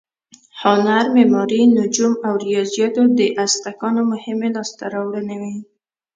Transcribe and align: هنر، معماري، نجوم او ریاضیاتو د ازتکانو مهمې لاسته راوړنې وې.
هنر، 0.61 1.05
معماري، 1.15 1.61
نجوم 1.77 2.13
او 2.27 2.33
ریاضیاتو 2.45 3.03
د 3.17 3.19
ازتکانو 3.45 4.01
مهمې 4.13 4.49
لاسته 4.55 4.83
راوړنې 4.93 5.37
وې. 5.41 5.55